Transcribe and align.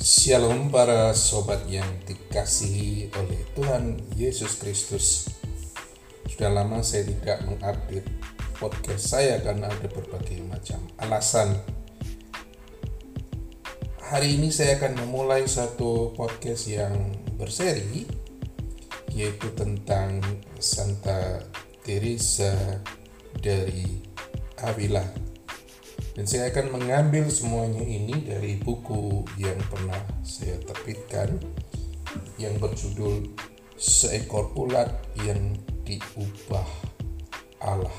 Shalom 0.00 0.72
para 0.72 1.12
sobat 1.12 1.68
yang 1.68 1.84
dikasihi 2.08 3.12
oleh 3.20 3.44
Tuhan 3.52 4.00
Yesus 4.16 4.56
Kristus. 4.56 5.28
Sudah 6.24 6.48
lama 6.48 6.80
saya 6.80 7.04
tidak 7.04 7.44
mengupdate 7.44 8.08
podcast 8.56 9.12
saya 9.12 9.44
karena 9.44 9.68
ada 9.68 9.84
berbagai 9.92 10.40
macam 10.48 10.80
alasan. 11.04 11.52
Hari 14.00 14.40
ini 14.40 14.48
saya 14.48 14.80
akan 14.80 15.04
memulai 15.04 15.44
satu 15.44 16.16
podcast 16.16 16.72
yang 16.72 17.12
berseri 17.36 18.08
Yaitu 19.12 19.52
tentang 19.52 20.24
Santa 20.56 21.44
Teresa 21.84 22.80
dari 23.36 24.00
Avila 24.64 25.29
dan 26.18 26.24
saya 26.26 26.50
akan 26.50 26.74
mengambil 26.74 27.30
semuanya 27.30 27.82
ini 27.82 28.26
dari 28.26 28.58
buku 28.58 29.22
yang 29.38 29.58
pernah 29.70 29.98
saya 30.26 30.58
terbitkan 30.66 31.38
yang 32.36 32.58
berjudul 32.58 33.30
Seekor 33.78 34.50
Ulat 34.58 34.90
yang 35.22 35.54
Diubah 35.86 36.66
Allah 37.62 37.94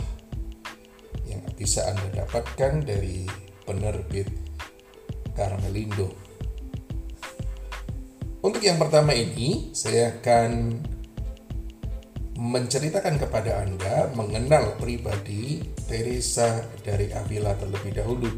yang 1.27 1.41
bisa 1.55 1.87
Anda 1.87 2.23
dapatkan 2.23 2.83
dari 2.83 3.23
penerbit 3.63 4.27
Carmelindo. 5.31 6.11
Untuk 8.41 8.59
yang 8.65 8.81
pertama 8.81 9.13
ini, 9.13 9.69
saya 9.71 10.17
akan 10.17 10.81
menceritakan 12.41 13.21
kepada 13.21 13.61
Anda 13.61 14.09
mengenal 14.17 14.73
pribadi 14.81 15.61
Teresa 15.85 16.65
dari 16.81 17.13
Avila 17.13 17.53
terlebih 17.53 17.93
dahulu. 17.93 18.33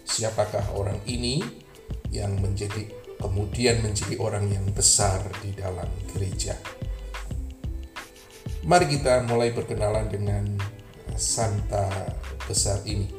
Siapakah 0.00 0.72
orang 0.72 0.96
ini 1.04 1.44
yang 2.08 2.40
menjadi 2.40 2.88
kemudian 3.20 3.84
menjadi 3.84 4.16
orang 4.16 4.48
yang 4.48 4.64
besar 4.72 5.20
di 5.44 5.52
dalam 5.52 5.88
gereja. 6.16 6.56
Mari 8.64 8.96
kita 8.96 9.28
mulai 9.28 9.52
berkenalan 9.52 10.08
dengan 10.08 10.44
Santa 11.12 12.16
besar 12.48 12.80
ini. 12.88 13.12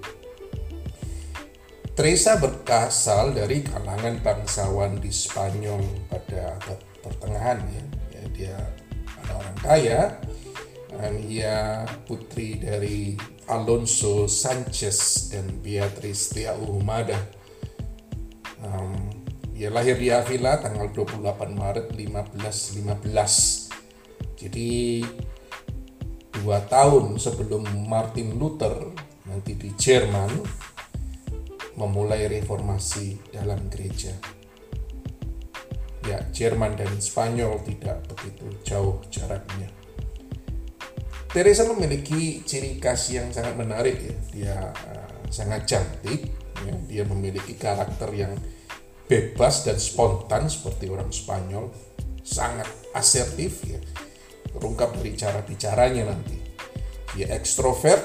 Teresa 1.94 2.42
berasal 2.42 3.38
dari 3.38 3.62
kalangan 3.62 4.20
bangsawan 4.26 4.98
di 4.98 5.14
Spanyol 5.14 5.86
pada 6.10 6.58
abad 6.58 6.80
pertengahan 7.06 7.62
ya. 7.72 7.84
ya 8.18 8.24
dia 8.34 8.58
orang 9.32 9.58
kaya 9.62 10.02
dan 10.96 11.20
ia 11.26 11.84
putri 12.08 12.62
dari 12.62 13.18
Alonso 13.50 14.26
Sanchez 14.26 15.30
dan 15.30 15.62
Beatriz 15.62 16.34
de 16.34 16.50
Ahumada. 16.50 17.20
Um, 18.64 19.14
ia 19.54 19.70
lahir 19.70 19.96
di 19.96 20.10
Avila 20.10 20.58
tanggal 20.58 20.90
28 20.92 21.22
Maret 21.54 21.94
1515. 21.94 23.70
Jadi 24.36 25.00
dua 26.36 26.60
tahun 26.68 27.16
sebelum 27.16 27.64
Martin 27.88 28.36
Luther 28.36 28.92
nanti 29.26 29.56
di 29.56 29.72
Jerman 29.74 30.30
memulai 31.76 32.28
reformasi 32.28 33.32
dalam 33.32 33.68
gereja 33.72 34.35
ya 36.06 36.22
Jerman 36.30 36.78
dan 36.78 36.90
Spanyol 37.02 37.62
tidak 37.66 38.06
begitu 38.10 38.46
jauh 38.62 39.02
jaraknya. 39.10 39.70
Teresa 41.36 41.68
memiliki 41.68 42.48
ciri 42.48 42.80
khas 42.80 43.12
yang 43.12 43.28
sangat 43.34 43.60
menarik 43.60 44.00
ya. 44.00 44.16
Dia 44.32 44.58
uh, 44.72 45.20
sangat 45.28 45.68
cantik, 45.68 46.32
ya. 46.64 46.76
dia 46.88 47.04
memiliki 47.04 47.60
karakter 47.60 48.08
yang 48.16 48.32
bebas 49.06 49.68
dan 49.68 49.76
spontan 49.76 50.48
seperti 50.48 50.88
orang 50.88 51.12
Spanyol, 51.12 51.70
sangat 52.24 52.70
asertif 52.96 53.68
ya. 53.68 53.82
Terungkap 54.56 54.96
dari 54.96 55.12
cara 55.20 55.44
bicaranya 55.44 56.16
nanti. 56.16 56.40
Dia 57.20 57.36
ekstrovert, 57.36 58.04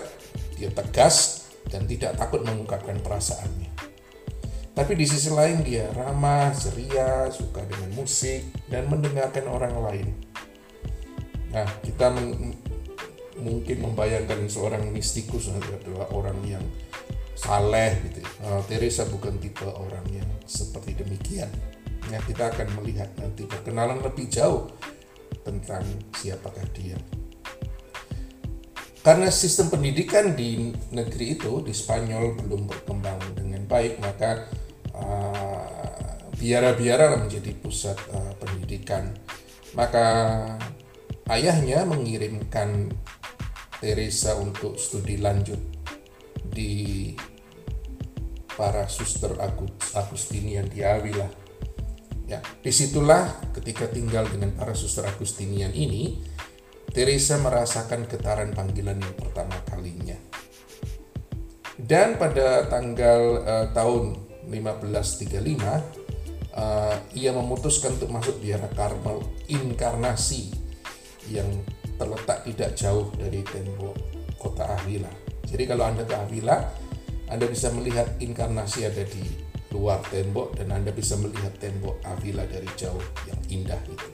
dia 0.59 0.71
tegas 0.75 1.47
dan 1.71 1.87
tidak 1.87 2.19
takut 2.19 2.43
mengungkapkan 2.43 2.99
perasaannya. 2.99 3.60
Tapi 4.81 4.97
di 4.97 5.05
sisi 5.05 5.29
lain 5.29 5.61
dia 5.61 5.93
ramah, 5.93 6.57
ceria, 6.57 7.29
suka 7.29 7.61
dengan 7.69 8.01
musik, 8.01 8.49
dan 8.73 8.89
mendengarkan 8.89 9.45
orang 9.53 9.77
lain. 9.77 10.09
Nah, 11.53 11.69
kita 11.85 12.09
mungkin 13.45 13.77
membayangkan 13.77 14.49
seorang 14.49 14.89
mistikus 14.89 15.53
adalah 15.53 16.09
orang 16.17 16.41
yang 16.49 16.65
saleh 17.37 17.93
gitu. 18.09 18.25
Uh, 18.41 18.65
Teresa 18.73 19.05
bukan 19.05 19.37
tipe 19.37 19.69
orang 19.69 20.09
yang 20.17 20.25
seperti 20.49 20.97
demikian. 20.97 21.53
Nah, 22.09 22.25
kita 22.25 22.49
akan 22.49 22.81
melihat 22.81 23.13
nanti 23.21 23.45
perkenalan 23.45 24.01
lebih 24.01 24.33
jauh 24.33 24.65
tentang 25.45 25.85
siapakah 26.17 26.65
dia. 26.73 26.97
Karena 29.05 29.29
sistem 29.29 29.69
pendidikan 29.69 30.33
di 30.33 30.73
negeri 30.89 31.37
itu 31.37 31.61
di 31.61 31.73
Spanyol 31.77 32.33
belum 32.37 32.65
berkembang 32.65 33.21
dengan 33.37 33.65
baik, 33.69 34.01
maka 34.01 34.49
biara-biara 36.41 37.21
menjadi 37.21 37.53
pusat 37.61 38.01
uh, 38.17 38.33
pendidikan. 38.41 39.13
Maka 39.77 40.09
ayahnya 41.29 41.85
mengirimkan 41.85 42.89
Teresa 43.81 44.41
untuk 44.41 44.81
studi 44.81 45.21
lanjut 45.21 45.61
di 46.49 47.13
para 48.57 48.89
suster 48.89 49.37
Agustinian 49.97 50.69
di 50.69 50.81
Avila. 50.85 51.29
Ya, 52.29 52.41
di 52.41 52.73
situlah 52.73 53.41
ketika 53.57 53.89
tinggal 53.89 54.29
dengan 54.29 54.53
para 54.57 54.73
suster 54.73 55.05
Agustinian 55.05 55.73
ini, 55.73 56.21
Teresa 56.91 57.39
merasakan 57.39 58.05
getaran 58.11 58.53
panggilan 58.53 58.99
yang 58.99 59.17
pertama 59.17 59.55
kalinya. 59.69 60.19
Dan 61.81 62.21
pada 62.21 62.69
tanggal 62.69 63.21
uh, 63.47 63.67
tahun 63.73 64.19
1535 64.51 66.10
uh, 66.61 66.95
ia 67.17 67.33
memutuskan 67.33 67.97
untuk 67.97 68.13
masuk 68.13 68.37
biara 68.45 68.69
Karmel 68.77 69.25
inkarnasi 69.49 70.53
yang 71.33 71.49
terletak 71.97 72.45
tidak 72.45 72.71
jauh 72.77 73.09
dari 73.17 73.41
tembok 73.45 73.97
kota 74.37 74.69
Avila. 74.77 75.11
Jadi 75.49 75.65
kalau 75.67 75.85
Anda 75.89 76.05
ke 76.05 76.15
Avila, 76.17 76.57
Anda 77.29 77.47
bisa 77.49 77.73
melihat 77.73 78.21
inkarnasi 78.21 78.89
ada 78.89 79.05
di 79.05 79.25
luar 79.73 80.03
tembok 80.09 80.59
dan 80.59 80.75
Anda 80.75 80.91
bisa 80.91 81.17
melihat 81.21 81.57
tembok 81.61 82.03
Avila 82.05 82.45
dari 82.49 82.69
jauh 82.75 83.03
yang 83.29 83.41
indah 83.49 83.81
itu. 83.87 84.09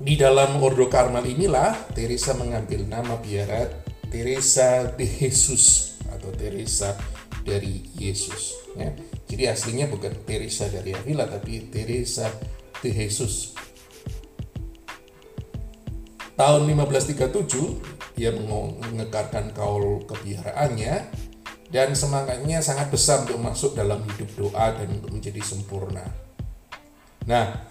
Di 0.00 0.16
dalam 0.16 0.56
Ordo 0.56 0.88
Karmel 0.88 1.28
inilah 1.28 1.92
Teresa 1.92 2.32
mengambil 2.32 2.88
nama 2.88 3.20
biara 3.20 3.68
Teresa 4.08 4.88
de 4.96 5.04
Jesus 5.04 5.96
atau 6.08 6.32
Teresa 6.32 6.96
dari 7.44 7.84
Yesus. 8.00 8.56
Ya. 8.80 8.96
Jadi 9.40 9.56
aslinya 9.56 9.88
bukan 9.88 10.12
Teresa 10.28 10.68
dari 10.68 10.92
Avila 10.92 11.24
tapi 11.24 11.72
Teresa 11.72 12.28
de 12.84 12.92
Jesus. 12.92 13.56
Tahun 16.36 16.60
1537 16.68 18.20
dia 18.20 18.36
mengekarkan 18.36 19.56
kaul 19.56 20.04
kebiharaannya 20.04 21.08
dan 21.72 21.88
semangatnya 21.96 22.60
sangat 22.60 22.92
besar 22.92 23.24
untuk 23.24 23.40
masuk 23.40 23.72
dalam 23.72 24.04
hidup 24.12 24.28
doa 24.36 24.76
dan 24.76 25.00
untuk 25.00 25.08
menjadi 25.08 25.40
sempurna. 25.40 26.04
Nah, 27.24 27.64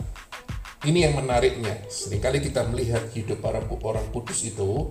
ini 0.90 1.06
yang 1.06 1.22
menariknya. 1.22 1.86
Seringkali 1.86 2.50
kita 2.50 2.66
melihat 2.66 3.14
hidup 3.14 3.46
para 3.46 3.62
orang 3.62 4.10
kudus 4.10 4.42
itu 4.42 4.90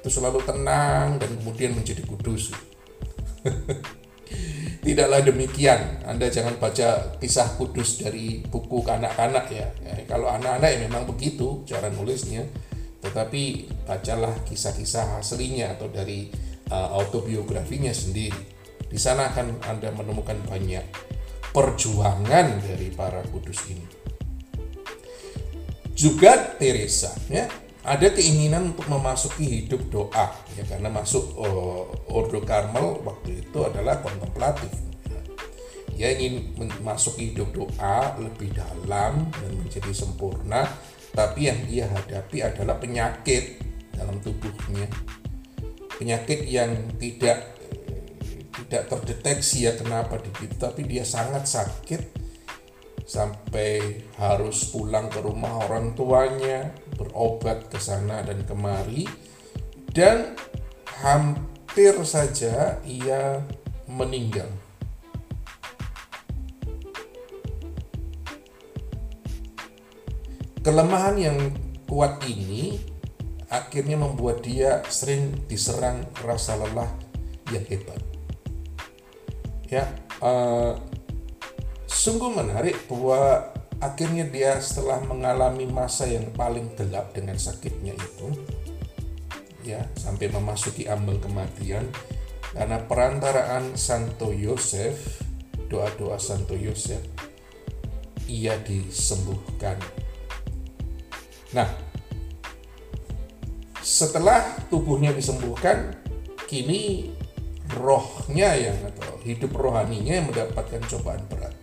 itu 0.00 0.08
selalu 0.08 0.40
tenang 0.48 1.20
dan 1.20 1.28
kemudian 1.44 1.76
menjadi 1.76 2.00
kudus. 2.08 2.56
Tidaklah 4.80 5.20
demikian. 5.20 6.00
Anda 6.08 6.32
jangan 6.32 6.56
baca 6.56 7.20
kisah 7.20 7.60
kudus 7.60 8.00
dari 8.00 8.40
buku 8.40 8.80
kanak-kanak 8.80 9.52
ya. 9.52 9.68
ya. 9.84 9.94
Kalau 10.08 10.32
anak-anak 10.32 10.68
ya 10.72 10.78
memang 10.88 11.04
begitu 11.04 11.64
cara 11.68 11.92
nulisnya. 11.92 12.48
Tetapi 13.04 13.68
bacalah 13.84 14.32
kisah-kisah 14.48 15.20
aslinya 15.20 15.76
atau 15.76 15.88
dari 15.92 16.32
uh, 16.72 16.96
autobiografinya 16.96 17.92
sendiri. 17.92 18.40
Di 18.88 18.96
sana 18.96 19.28
akan 19.28 19.60
Anda 19.68 19.92
menemukan 19.92 20.40
banyak 20.48 20.84
perjuangan 21.52 22.64
dari 22.64 22.88
para 22.92 23.20
kudus 23.28 23.60
ini. 23.68 23.86
Juga 25.92 26.56
Teresa 26.56 27.12
ya 27.28 27.44
ada 27.80 28.12
keinginan 28.12 28.76
untuk 28.76 28.92
memasuki 28.92 29.64
hidup 29.64 29.80
doa 29.88 30.36
ya 30.52 30.64
karena 30.68 30.92
masuk 30.92 31.32
uh, 31.40 32.12
Ordo 32.12 32.44
Karmel 32.44 33.00
waktu 33.00 33.40
itu 33.40 33.58
adalah 33.64 34.04
kontemplatif. 34.04 34.68
Dia 35.96 36.16
ingin 36.16 36.56
masuk 36.80 37.20
hidup 37.20 37.52
doa 37.52 38.16
lebih 38.20 38.52
dalam 38.56 39.28
dan 39.32 39.52
menjadi 39.56 39.92
sempurna 39.92 40.68
tapi 41.12 41.48
yang 41.48 41.60
ia 41.68 41.88
hadapi 41.88 42.44
adalah 42.44 42.76
penyakit 42.76 43.60
dalam 43.96 44.20
tubuhnya. 44.20 44.88
Penyakit 45.96 46.48
yang 46.48 46.72
tidak 46.96 47.56
tidak 48.64 48.92
terdeteksi 48.92 49.68
ya 49.68 49.72
kenapa 49.76 50.20
begitu 50.20 50.54
tapi 50.60 50.84
dia 50.84 51.04
sangat 51.04 51.48
sakit 51.48 52.19
sampai 53.10 54.06
harus 54.22 54.70
pulang 54.70 55.10
ke 55.10 55.18
rumah 55.18 55.66
orang 55.66 55.98
tuanya 55.98 56.70
berobat 56.94 57.66
ke 57.66 57.82
sana 57.82 58.22
dan 58.22 58.46
kemari 58.46 59.10
dan 59.90 60.38
hampir 61.02 61.98
saja 62.06 62.78
ia 62.86 63.42
meninggal 63.90 64.46
kelemahan 70.62 71.16
yang 71.18 71.38
kuat 71.90 72.22
ini 72.30 72.78
akhirnya 73.50 73.98
membuat 73.98 74.46
dia 74.46 74.86
sering 74.86 75.34
diserang 75.50 76.06
rasa 76.22 76.54
lelah 76.54 76.86
yang 77.50 77.66
hebat. 77.66 77.98
Ya, 79.66 79.90
uh, 80.22 80.78
sungguh 81.90 82.30
menarik 82.30 82.86
bahwa 82.86 83.50
akhirnya 83.82 84.24
dia 84.30 84.62
setelah 84.62 85.02
mengalami 85.02 85.66
masa 85.66 86.06
yang 86.06 86.30
paling 86.32 86.70
gelap 86.78 87.10
dengan 87.10 87.34
sakitnya 87.34 87.98
itu, 87.98 88.28
ya 89.66 89.82
sampai 89.98 90.30
memasuki 90.30 90.86
ambang 90.86 91.18
kematian 91.18 91.90
karena 92.54 92.78
perantaraan 92.86 93.74
Santo 93.74 94.30
Yosef, 94.30 95.22
doa-doa 95.70 96.18
Santo 96.18 96.54
Yosef, 96.54 97.02
ia 98.26 98.58
disembuhkan. 98.62 99.78
Nah, 101.50 101.66
setelah 103.82 104.54
tubuhnya 104.70 105.10
disembuhkan, 105.10 105.94
kini 106.46 107.14
rohnya 107.74 108.58
yang 108.58 108.78
atau 108.82 109.14
hidup 109.22 109.54
rohaninya 109.54 110.18
yang 110.18 110.26
mendapatkan 110.30 110.82
cobaan 110.90 111.22
berat. 111.30 111.59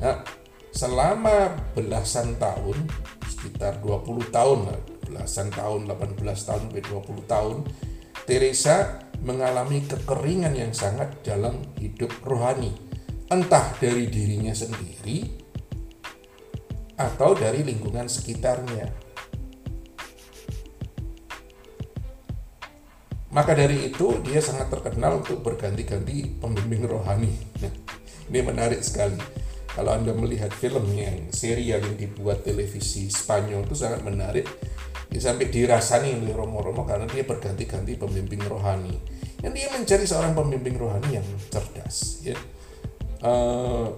Nah, 0.00 0.24
selama 0.72 1.52
belasan 1.76 2.40
tahun, 2.40 2.88
sekitar 3.28 3.84
20 3.84 4.32
tahun, 4.32 4.72
belasan 5.04 5.52
tahun, 5.52 5.84
18 5.84 6.16
tahun 6.24 6.60
sampai 6.72 6.82
20 6.88 7.28
tahun, 7.28 7.56
Teresa 8.24 9.04
mengalami 9.20 9.84
kekeringan 9.84 10.56
yang 10.56 10.72
sangat 10.72 11.20
dalam 11.20 11.60
hidup 11.76 12.08
rohani. 12.24 12.72
Entah 13.28 13.76
dari 13.76 14.08
dirinya 14.08 14.56
sendiri 14.56 15.28
atau 16.96 17.36
dari 17.36 17.60
lingkungan 17.62 18.08
sekitarnya. 18.08 18.88
Maka 23.30 23.54
dari 23.54 23.94
itu 23.94 24.18
dia 24.26 24.42
sangat 24.42 24.74
terkenal 24.74 25.22
untuk 25.22 25.46
berganti-ganti 25.46 26.42
pembimbing 26.42 26.82
rohani. 26.82 27.30
Nah, 27.62 27.74
ini 28.26 28.40
menarik 28.42 28.82
sekali. 28.82 29.39
Kalau 29.74 29.94
Anda 29.94 30.10
melihat 30.10 30.50
film 30.50 30.90
yang 30.94 31.30
serial 31.30 31.80
yang 31.84 31.96
dibuat 31.96 32.42
televisi 32.42 33.06
Spanyol 33.06 33.62
itu 33.66 33.74
sangat 33.78 34.02
menarik. 34.02 34.46
Dia 35.10 35.30
sampai 35.30 35.50
dirasani 35.50 36.14
oleh 36.22 36.34
Romo-Romo 36.34 36.86
karena 36.86 37.06
dia 37.10 37.26
berganti-ganti 37.26 37.98
pembimbing 37.98 38.42
rohani. 38.46 38.94
Dan 39.40 39.56
dia 39.56 39.70
mencari 39.72 40.06
seorang 40.06 40.34
pembimbing 40.34 40.78
rohani 40.78 41.18
yang 41.18 41.26
cerdas. 41.50 42.22
Ya. 42.22 42.38
Uh, 43.22 43.94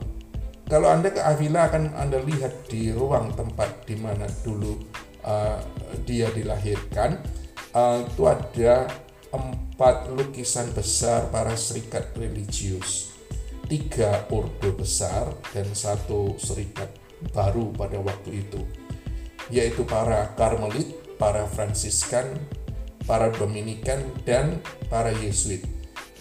kalau 0.72 0.88
Anda 0.88 1.12
ke 1.12 1.20
Avila 1.20 1.68
akan 1.68 1.92
Anda 2.00 2.16
lihat 2.24 2.72
di 2.72 2.96
ruang 2.96 3.36
tempat 3.36 3.84
di 3.84 3.92
mana 4.00 4.24
dulu 4.40 4.80
uh, 5.20 5.60
dia 6.08 6.32
dilahirkan, 6.32 7.20
uh, 7.76 8.00
itu 8.08 8.22
ada 8.24 8.88
empat 9.32 10.12
lukisan 10.16 10.72
besar 10.72 11.28
para 11.28 11.52
serikat 11.60 12.12
religius, 12.16 13.11
tiga 13.66 14.26
ordo 14.30 14.72
besar 14.74 15.30
dan 15.54 15.66
satu 15.72 16.38
serikat 16.38 16.90
baru 17.30 17.70
pada 17.74 17.98
waktu 18.02 18.42
itu, 18.42 18.60
yaitu 19.50 19.86
para 19.86 20.34
Karmelit, 20.34 20.90
para 21.18 21.46
Fransiskan, 21.46 22.34
para 23.06 23.30
Dominikan, 23.30 24.02
dan 24.26 24.58
para 24.90 25.14
Yesuit. 25.14 25.62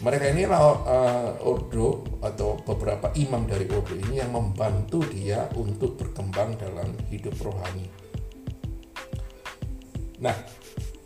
Mereka 0.02 0.34
ini 0.34 0.50
uh, 0.50 1.38
ordo 1.46 2.02
atau 2.26 2.58
beberapa 2.66 3.14
imam 3.14 3.46
dari 3.46 3.70
ordo 3.70 3.94
ini 3.94 4.18
yang 4.18 4.34
membantu 4.34 5.06
dia 5.06 5.46
untuk 5.54 5.94
berkembang 5.94 6.58
dalam 6.58 6.90
hidup 7.14 7.38
rohani. 7.38 7.86
Nah, 10.22 10.34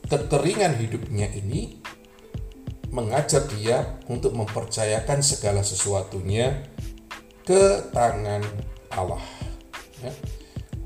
kekeringan 0.07 0.79
hidupnya 0.79 1.27
ini 1.27 1.83
mengajar 2.95 3.43
dia 3.51 3.99
untuk 4.07 4.31
mempercayakan 4.31 5.19
segala 5.19 5.59
sesuatunya 5.59 6.63
ke 7.43 7.91
tangan 7.91 8.39
Allah. 8.87 9.19
Ya. 9.99 10.11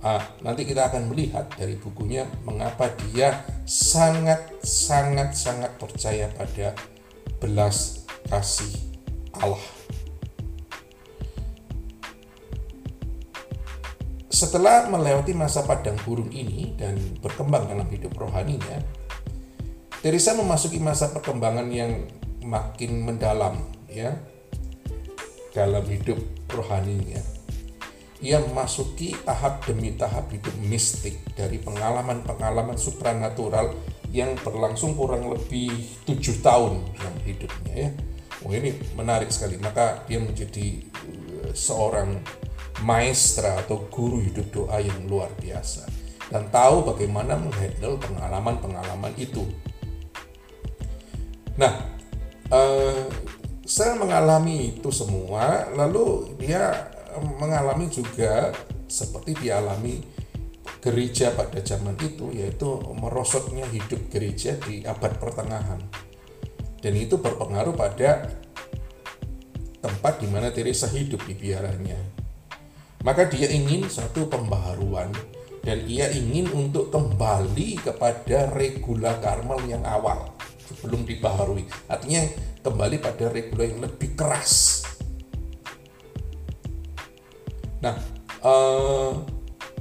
Ah, 0.02 0.24
nanti 0.42 0.66
kita 0.66 0.90
akan 0.90 1.14
melihat 1.14 1.52
dari 1.54 1.78
bukunya 1.78 2.26
mengapa 2.48 2.90
dia 3.12 3.46
sangat 3.68 4.42
sangat 4.66 5.38
sangat 5.38 5.76
percaya 5.78 6.32
pada 6.34 6.74
belas 7.38 8.08
kasih 8.26 8.74
Allah. 9.38 9.62
Setelah 14.32 14.88
melewati 14.88 15.36
masa 15.36 15.68
padang 15.68 16.00
burung 16.08 16.32
ini 16.32 16.72
dan 16.80 16.96
berkembang 17.20 17.68
dalam 17.68 17.84
hidup 17.92 18.16
rohaninya, 18.16 18.80
Teresa 20.00 20.32
memasuki 20.32 20.80
masa 20.80 21.12
perkembangan 21.12 21.68
yang 21.76 22.08
makin 22.40 23.04
mendalam 23.04 23.60
ya 23.92 24.16
dalam 25.52 25.84
hidup 25.92 26.16
rohaninya. 26.48 27.20
Ia 28.24 28.40
memasuki 28.40 29.12
tahap 29.28 29.68
demi 29.68 29.92
tahap 30.00 30.32
hidup 30.32 30.56
mistik 30.64 31.20
dari 31.36 31.60
pengalaman-pengalaman 31.60 32.80
supranatural 32.80 33.76
yang 34.16 34.40
berlangsung 34.40 34.96
kurang 34.96 35.36
lebih 35.36 35.68
tujuh 36.08 36.40
tahun 36.40 36.80
dalam 36.96 37.16
hidupnya 37.28 37.74
ya. 37.76 37.90
Oh 38.48 38.56
ini 38.56 38.72
menarik 38.96 39.28
sekali. 39.36 39.60
Maka 39.60 40.08
dia 40.08 40.24
menjadi 40.24 40.80
uh, 41.44 41.52
seorang 41.52 42.24
maestra 42.88 43.60
atau 43.68 43.84
guru 43.92 44.24
hidup 44.24 44.48
doa 44.56 44.80
yang 44.80 45.12
luar 45.12 45.28
biasa 45.44 45.92
dan 46.32 46.48
tahu 46.54 46.88
bagaimana 46.88 47.36
menghandle 47.36 48.00
pengalaman-pengalaman 48.00 49.12
itu 49.20 49.44
Nah, 51.60 51.76
eh, 52.56 53.04
saya 53.68 54.00
mengalami 54.00 54.80
itu 54.80 54.88
semua, 54.96 55.68
lalu 55.76 56.32
dia 56.40 56.88
mengalami 57.36 57.92
juga 57.92 58.56
seperti 58.88 59.36
dialami 59.44 60.00
gereja 60.80 61.36
pada 61.36 61.60
zaman 61.60 62.00
itu, 62.00 62.32
yaitu 62.32 62.80
merosotnya 62.96 63.68
hidup 63.68 64.08
gereja 64.08 64.56
di 64.64 64.88
abad 64.88 65.20
pertengahan. 65.20 65.84
Dan 66.80 66.96
itu 66.96 67.20
berpengaruh 67.20 67.76
pada 67.76 68.32
tempat 69.84 70.24
di 70.24 70.32
mana 70.32 70.56
Teresa 70.56 70.88
hidup 70.88 71.28
di 71.28 71.36
biaranya. 71.36 72.00
Maka 73.04 73.28
dia 73.28 73.52
ingin 73.52 73.92
satu 73.92 74.32
pembaharuan 74.32 75.12
dan 75.60 75.84
ia 75.92 76.08
ingin 76.08 76.48
untuk 76.56 76.88
kembali 76.88 77.84
kepada 77.84 78.48
regula 78.56 79.20
karmel 79.20 79.60
yang 79.68 79.84
awal 79.84 80.39
belum 80.84 81.08
dibaharui. 81.08 81.64
Artinya 81.88 82.24
kembali 82.64 82.98
pada 83.00 83.32
regula 83.32 83.64
yang 83.68 83.80
lebih 83.84 84.16
keras. 84.16 84.84
Nah, 87.80 87.96
eh, 88.44 89.12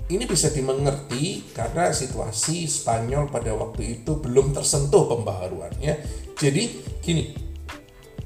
ini 0.09 0.25
bisa 0.25 0.49
dimengerti 0.49 1.53
karena 1.53 1.93
situasi 1.93 2.65
Spanyol 2.65 3.29
pada 3.29 3.53
waktu 3.53 4.01
itu 4.01 4.17
belum 4.23 4.57
tersentuh 4.57 5.05
pembaharuannya. 5.11 5.95
Jadi 6.39 6.65
gini, 7.03 7.35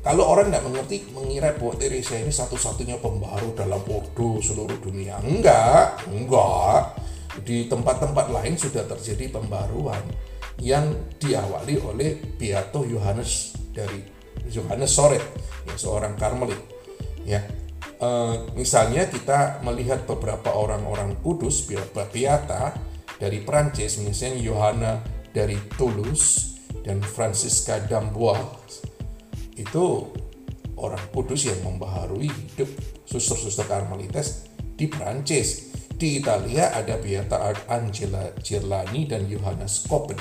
kalau 0.02 0.28
orang 0.30 0.52
nggak 0.52 0.66
mengerti 0.66 0.96
mengira 1.14 1.54
bahwa 1.56 1.74
Teresa 1.78 2.18
ini 2.18 2.30
satu-satunya 2.30 2.98
pembaharu 2.98 3.54
dalam 3.56 3.82
ordo 3.86 4.42
seluruh 4.42 4.78
dunia, 4.82 5.18
enggak, 5.22 6.06
enggak. 6.10 6.98
Di 7.42 7.64
tempat-tempat 7.64 8.28
lain 8.28 8.60
sudah 8.60 8.84
terjadi 8.84 9.32
pembaharuan 9.32 10.04
yang 10.60 11.16
diawali 11.16 11.80
oleh 11.80 12.18
Beato 12.36 12.84
Yohanes 12.84 13.56
dari 13.72 14.04
Yohanes 14.52 14.92
Soret, 14.92 15.24
yang 15.64 15.78
seorang 15.78 16.14
Karmelit. 16.18 16.60
Ya, 17.24 17.40
e, 17.96 18.08
misalnya 18.58 19.08
kita 19.08 19.62
melihat 19.64 20.04
beberapa 20.04 20.52
orang-orang 20.52 21.16
kudus 21.24 21.64
Beata 22.12 22.76
dari 23.16 23.40
Prancis, 23.40 24.02
misalnya 24.02 24.42
Yohana 24.42 24.92
dari 25.32 25.56
Toulouse 25.78 26.58
dan 26.84 27.00
Francisca 27.00 27.78
d'Amboise 27.80 28.84
itu 29.56 30.10
orang 30.76 31.00
kudus 31.14 31.46
yang 31.46 31.62
membaharui 31.62 32.26
hidup 32.26 32.68
suster-suster 33.06 33.64
Karmelites 33.70 34.50
di 34.74 34.90
Prancis 34.90 35.71
di 36.02 36.18
Italia 36.18 36.74
ada 36.74 36.98
Beata 36.98 37.54
Angela 37.70 38.34
Girlani 38.42 39.06
dan 39.06 39.30
Johannes 39.30 39.86
Koppen. 39.86 40.18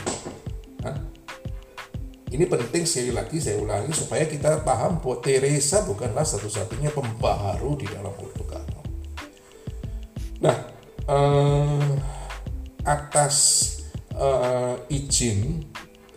ini 2.32 2.46
penting 2.46 2.86
sekali 2.86 3.10
lagi 3.12 3.42
saya 3.42 3.58
ulangi 3.58 3.90
supaya 3.90 4.30
kita 4.30 4.62
paham 4.62 5.02
bahwa 5.02 5.20
Teresa 5.26 5.82
bukanlah 5.84 6.22
satu-satunya 6.22 6.94
pembaharu 6.94 7.82
di 7.82 7.90
dalam 7.90 8.14
Karmel. 8.14 8.86
Nah, 10.40 10.58
eh, 11.10 11.92
atas 12.86 13.36
eh, 14.14 14.78
izin 14.86 15.66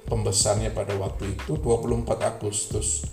pembesannya 0.04 0.76
pada 0.76 0.92
waktu 1.00 1.40
itu 1.40 1.56
24 1.56 2.20
Agustus 2.20 3.08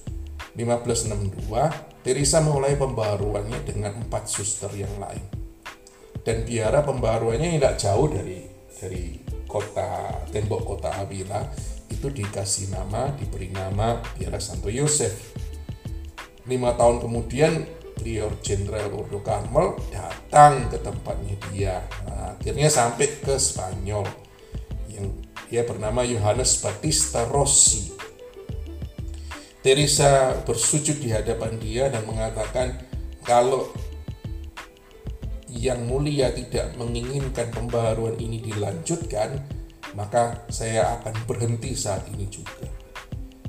1562, 0.59 2.03
Teresa 2.03 2.43
mulai 2.43 2.75
pembaharuannya 2.75 3.63
dengan 3.63 4.03
empat 4.03 4.27
suster 4.27 4.69
yang 4.75 4.91
lain. 4.99 5.40
Dan 6.21 6.45
biara 6.45 6.85
pembaharuannya 6.85 7.57
tidak 7.57 7.75
jauh 7.81 8.07
dari 8.09 8.45
dari 8.81 9.21
kota 9.45 10.21
tembok 10.31 10.61
kota 10.63 10.89
Avila 10.95 11.43
itu 11.91 12.07
dikasih 12.07 12.73
nama, 12.73 13.13
diberi 13.13 13.51
nama 13.53 14.01
Biara 14.15 14.41
Santo 14.41 14.71
Yosef. 14.71 15.35
Lima 16.49 16.73
tahun 16.73 17.03
kemudian, 17.03 17.53
Prior 18.01 18.33
Jenderal 18.41 18.89
Ordo 18.89 19.21
Carmel 19.21 19.77
datang 19.93 20.65
ke 20.73 20.81
tempatnya 20.81 21.37
dia. 21.53 21.75
Nah, 22.09 22.33
akhirnya 22.33 22.65
sampai 22.73 23.21
ke 23.21 23.37
Spanyol 23.37 24.09
yang 24.89 25.13
dia 25.45 25.61
bernama 25.61 26.01
Yohanes 26.01 26.57
Batista 26.57 27.29
Rossi. 27.29 27.93
Teresa 29.61 30.41
bersujud 30.41 30.97
di 30.97 31.13
hadapan 31.13 31.61
dia 31.61 31.93
dan 31.93 32.01
mengatakan 32.09 32.81
kalau 33.21 33.69
yang 35.61 35.85
mulia 35.85 36.33
tidak 36.33 36.73
menginginkan 36.73 37.53
pembaharuan 37.53 38.17
ini 38.17 38.41
dilanjutkan, 38.41 39.37
maka 39.93 40.41
saya 40.49 40.97
akan 40.97 41.13
berhenti 41.29 41.77
saat 41.77 42.09
ini 42.09 42.25
juga. 42.25 42.65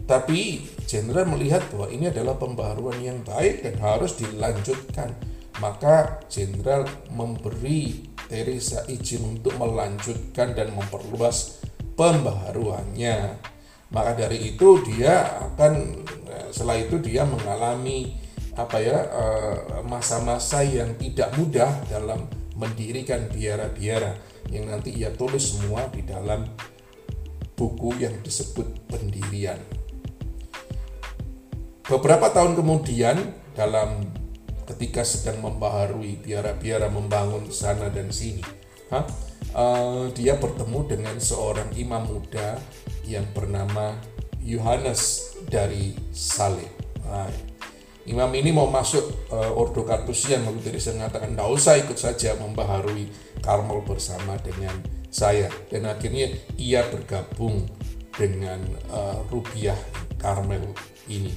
Tapi 0.04 0.60
jenderal 0.84 1.24
melihat 1.24 1.64
bahwa 1.72 1.88
ini 1.88 2.12
adalah 2.12 2.36
pembaharuan 2.36 3.00
yang 3.00 3.24
baik 3.24 3.64
dan 3.64 3.80
harus 3.80 4.20
dilanjutkan. 4.20 5.16
Maka 5.56 6.20
jenderal 6.28 6.84
memberi 7.08 8.12
Teresa 8.28 8.84
izin 8.88 9.40
untuk 9.40 9.56
melanjutkan 9.56 10.52
dan 10.52 10.72
memperluas 10.76 11.64
pembaharuannya. 11.96 13.40
Maka 13.92 14.10
dari 14.16 14.52
itu 14.52 14.80
dia 14.84 15.36
akan 15.52 15.72
eh, 16.28 16.48
setelah 16.52 16.80
itu 16.80 16.96
dia 17.00 17.28
mengalami 17.28 18.16
apa 18.52 18.76
ya 18.80 18.98
eh, 19.08 19.56
masa-masa 19.88 20.60
yang 20.60 20.92
tidak 21.00 21.32
mudah 21.40 21.72
dalam 21.88 22.28
mendirikan 22.56 23.24
biara-biara 23.32 24.12
yang 24.52 24.68
nanti 24.68 24.92
ia 24.92 25.08
tulis 25.12 25.56
semua 25.56 25.88
di 25.88 26.04
dalam 26.04 26.44
buku 27.56 27.96
yang 28.02 28.12
disebut 28.20 28.90
pendirian. 28.90 29.56
Beberapa 31.88 32.32
tahun 32.32 32.56
kemudian 32.56 33.16
dalam 33.56 34.06
ketika 34.68 35.02
sedang 35.02 35.42
membaharui 35.42 36.20
biara-biara 36.20 36.88
membangun 36.88 37.50
sana 37.50 37.90
dan 37.90 38.08
sini, 38.14 38.44
ha, 38.94 39.04
uh, 39.52 40.08
dia 40.14 40.38
bertemu 40.38 40.80
dengan 40.88 41.16
seorang 41.18 41.68
imam 41.76 42.06
muda 42.06 42.56
yang 43.04 43.26
bernama 43.34 43.98
Yohanes 44.42 45.34
dari 45.46 45.94
Saleh. 46.14 46.70
Nah, 47.02 47.28
imam 48.06 48.30
ini 48.34 48.50
mau 48.50 48.66
masuk 48.66 49.30
uh, 49.30 49.54
Ordo 49.54 49.86
Kartusian 49.86 50.42
lalu 50.42 50.62
saya 50.82 50.98
mengatakan 50.98 51.34
tidak 51.34 51.48
usah 51.54 51.74
ikut 51.78 51.98
saja 51.98 52.34
membaharui 52.34 53.06
Karmel 53.38 53.82
bersama 53.86 54.34
dengan 54.42 54.74
saya. 55.12 55.46
Dan 55.70 55.86
akhirnya 55.86 56.32
ia 56.58 56.82
bergabung 56.88 57.68
dengan 58.16 58.58
uh, 58.90 59.22
Rupiah 59.30 59.78
Karmel 60.18 60.74
ini 61.06 61.30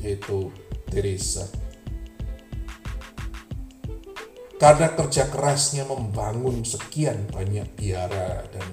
yaitu 0.00 0.48
Teresa. 0.88 1.44
Karena 4.56 4.88
kerja 4.96 5.28
kerasnya 5.28 5.84
membangun 5.84 6.64
sekian 6.64 7.28
banyak 7.28 7.68
biara 7.76 8.48
dan 8.48 8.64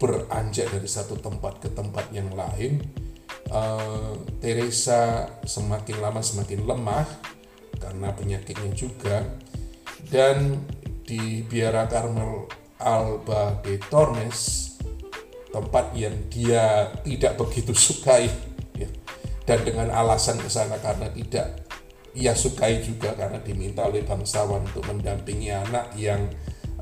beranjak 0.00 0.72
dari 0.72 0.88
satu 0.88 1.20
tempat 1.20 1.60
ke 1.60 1.68
tempat 1.74 2.08
yang 2.16 2.32
lain 2.32 2.80
uh, 3.52 4.14
Teresa 4.38 5.28
semakin 5.44 5.96
lama 6.00 6.20
semakin 6.20 6.64
lemah 6.64 7.06
karena 7.78 8.08
penyakitnya 8.12 8.72
juga 8.74 9.24
dan 10.08 10.60
di 11.04 11.40
Biara 11.46 11.88
Carmel 11.88 12.48
Alba 12.78 13.58
de 13.64 13.80
Tormes 13.88 14.72
tempat 15.48 15.96
yang 15.96 16.14
dia 16.28 16.92
tidak 17.02 17.40
begitu 17.40 17.72
sukai 17.72 18.28
ya. 18.76 18.88
dan 19.48 19.64
dengan 19.64 19.88
alasan 19.90 20.36
ke 20.38 20.50
sana 20.52 20.76
karena 20.78 21.08
tidak 21.10 21.64
ia 22.12 22.36
sukai 22.36 22.84
juga 22.84 23.14
karena 23.16 23.40
diminta 23.40 23.86
oleh 23.88 24.04
bangsawan 24.04 24.68
untuk 24.68 24.84
mendampingi 24.90 25.48
anak 25.54 25.94
yang 25.96 26.28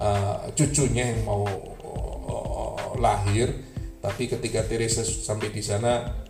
uh, 0.00 0.49
cucunya 0.56 1.14
yang 1.14 1.23
mau 1.23 1.46
uh, 1.46 2.99
lahir 2.99 3.52
tapi 4.02 4.30
ketika 4.30 4.62
Teresa 4.66 5.02
sampai 5.02 5.50
di 5.50 5.62
sana 5.62 6.25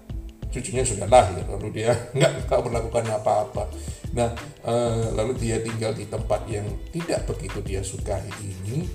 cucunya 0.50 0.84
sudah 0.86 1.06
lahir 1.10 1.44
lalu 1.46 1.82
dia 1.82 1.92
nggak 2.16 2.60
melakukan 2.62 3.04
apa-apa. 3.20 3.68
Nah, 4.16 4.32
uh, 4.64 5.12
lalu 5.12 5.36
dia 5.36 5.60
tinggal 5.60 5.92
di 5.92 6.08
tempat 6.08 6.48
yang 6.48 6.64
tidak 6.88 7.28
begitu 7.28 7.60
dia 7.60 7.84
sukai 7.84 8.24
ini, 8.40 8.88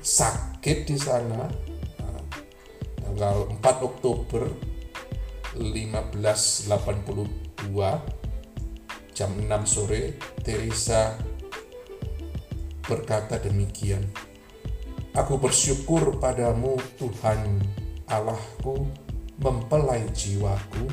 sakit 0.00 0.88
di 0.88 0.96
sana. 0.96 1.44
Nah, 2.00 2.22
tanggal 3.04 3.52
4 3.60 3.60
Oktober 3.84 4.48
1582 5.60 6.72
jam 9.14 9.30
6 9.30 9.46
sore 9.68 10.16
Teresa 10.40 11.20
berkata 12.88 13.36
demikian. 13.38 14.02
Aku 15.14 15.38
bersyukur 15.38 16.18
padamu 16.18 16.74
Tuhan 16.98 17.62
Allahku 18.10 19.03
mempelai 19.40 20.06
jiwaku 20.14 20.86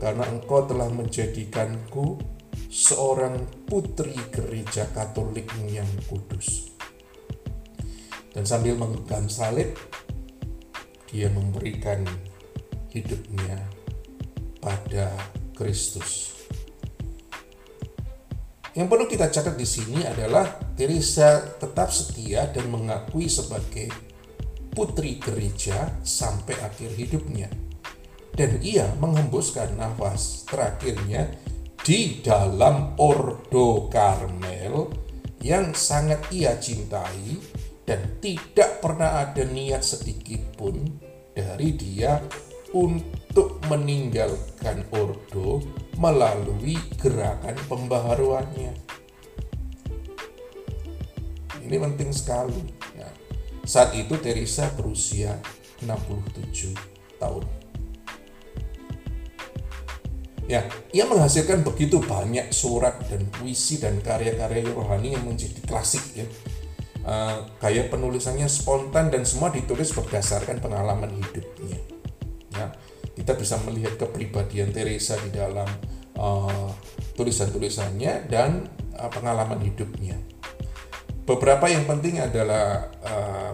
karena 0.00 0.24
engkau 0.28 0.66
telah 0.66 0.88
menjadikanku 0.90 2.18
seorang 2.72 3.44
putri 3.68 4.16
gereja 4.32 4.88
Katolikmu 4.90 5.68
yang 5.68 5.88
kudus. 6.08 6.72
Dan 8.32 8.48
sambil 8.48 8.80
memegang 8.80 9.28
salib, 9.28 9.76
dia 11.12 11.28
memberikan 11.28 12.00
hidupnya 12.88 13.60
pada 14.56 15.12
Kristus. 15.52 16.32
Yang 18.72 18.88
perlu 18.88 19.04
kita 19.04 19.28
catat 19.28 19.52
di 19.60 19.68
sini 19.68 20.00
adalah 20.08 20.48
Teresa 20.72 21.44
tetap 21.60 21.92
setia 21.92 22.48
dan 22.48 22.72
mengakui 22.72 23.28
sebagai 23.28 24.11
putri 24.72 25.20
gereja 25.20 26.00
sampai 26.00 26.56
akhir 26.64 26.96
hidupnya. 26.96 27.48
Dan 28.32 28.64
ia 28.64 28.88
menghembuskan 28.96 29.76
nafas 29.76 30.48
terakhirnya 30.48 31.28
di 31.84 32.24
dalam 32.24 32.96
Ordo 32.96 33.92
Karmel 33.92 34.88
yang 35.44 35.76
sangat 35.76 36.32
ia 36.32 36.56
cintai 36.56 37.36
dan 37.84 38.16
tidak 38.24 38.80
pernah 38.80 39.20
ada 39.20 39.44
niat 39.44 39.84
sedikit 39.84 40.40
pun 40.56 40.80
dari 41.36 41.76
dia 41.76 42.22
untuk 42.72 43.60
meninggalkan 43.68 44.88
Ordo 44.96 45.60
melalui 46.00 46.80
gerakan 46.96 47.56
pembaharuannya. 47.68 48.72
Ini 51.62 51.76
penting 51.76 52.10
sekali. 52.16 52.62
Saat 53.62 53.94
itu 53.94 54.18
Teresa 54.18 54.70
berusia 54.74 55.38
67 55.82 56.74
tahun. 57.18 57.44
Ya, 60.50 60.66
ia 60.90 61.06
menghasilkan 61.06 61.62
begitu 61.62 62.02
banyak 62.02 62.50
surat 62.50 62.98
dan 63.06 63.24
puisi 63.30 63.78
dan 63.78 64.02
karya-karya 64.02 64.74
rohani 64.74 65.14
yang 65.14 65.24
menjadi 65.24 65.62
klasik 65.64 66.02
ya. 66.12 66.26
Uh, 67.02 67.50
gaya 67.58 67.90
penulisannya 67.90 68.46
spontan 68.46 69.10
dan 69.10 69.26
semua 69.26 69.50
ditulis 69.50 69.90
berdasarkan 69.94 70.58
pengalaman 70.58 71.10
hidupnya. 71.14 71.78
Ya, 72.52 72.74
kita 73.14 73.38
bisa 73.38 73.58
melihat 73.62 73.98
kepribadian 73.98 74.74
Teresa 74.74 75.18
di 75.18 75.30
dalam 75.30 75.66
uh, 76.18 76.70
tulisan-tulisannya 77.14 78.26
dan 78.26 78.66
uh, 78.98 79.10
pengalaman 79.10 79.62
hidupnya. 79.62 80.18
Beberapa 81.22 81.70
yang 81.70 81.86
penting 81.86 82.18
adalah 82.18 82.90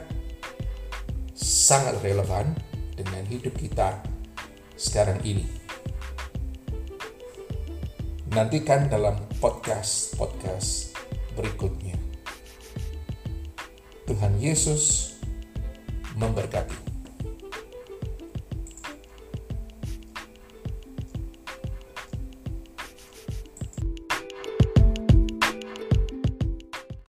sangat 1.34 1.98
relevan 2.00 2.54
dengan 2.94 3.26
hidup 3.26 3.52
kita 3.58 3.98
sekarang 4.78 5.18
ini. 5.26 5.44
Nantikan 8.32 8.88
dalam 8.88 9.20
podcast-podcast 9.42 10.96
berikutnya. 11.36 12.00
Tuhan 14.08 14.40
Yesus 14.40 15.12
memberkati. 16.16 16.81